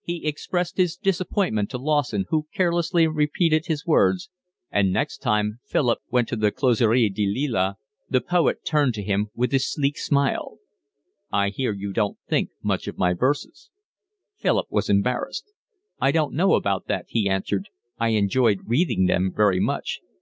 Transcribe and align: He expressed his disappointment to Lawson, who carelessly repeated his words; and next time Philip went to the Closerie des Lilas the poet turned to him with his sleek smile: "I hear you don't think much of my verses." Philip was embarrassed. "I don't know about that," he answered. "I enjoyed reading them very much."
He 0.00 0.24
expressed 0.26 0.78
his 0.78 0.96
disappointment 0.96 1.68
to 1.68 1.76
Lawson, 1.76 2.24
who 2.30 2.46
carelessly 2.54 3.06
repeated 3.06 3.66
his 3.66 3.84
words; 3.84 4.30
and 4.70 4.90
next 4.90 5.18
time 5.18 5.60
Philip 5.66 5.98
went 6.10 6.28
to 6.30 6.36
the 6.36 6.50
Closerie 6.50 7.10
des 7.12 7.26
Lilas 7.26 7.74
the 8.08 8.22
poet 8.22 8.64
turned 8.64 8.94
to 8.94 9.02
him 9.02 9.28
with 9.34 9.52
his 9.52 9.70
sleek 9.70 9.98
smile: 9.98 10.56
"I 11.30 11.50
hear 11.50 11.74
you 11.74 11.92
don't 11.92 12.16
think 12.26 12.52
much 12.62 12.88
of 12.88 12.96
my 12.96 13.12
verses." 13.12 13.68
Philip 14.38 14.68
was 14.70 14.88
embarrassed. 14.88 15.52
"I 16.00 16.10
don't 16.10 16.32
know 16.32 16.54
about 16.54 16.86
that," 16.86 17.04
he 17.10 17.28
answered. 17.28 17.68
"I 17.98 18.14
enjoyed 18.16 18.60
reading 18.68 19.04
them 19.04 19.30
very 19.30 19.60
much." 19.60 20.00